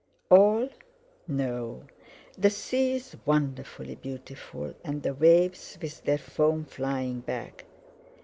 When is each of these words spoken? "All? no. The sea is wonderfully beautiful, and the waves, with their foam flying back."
"All? 0.31 0.67
no. 1.27 1.83
The 2.35 2.49
sea 2.49 2.93
is 2.95 3.15
wonderfully 3.23 3.93
beautiful, 3.93 4.73
and 4.83 5.03
the 5.03 5.13
waves, 5.13 5.77
with 5.79 6.05
their 6.05 6.17
foam 6.17 6.65
flying 6.65 7.19
back." 7.19 7.65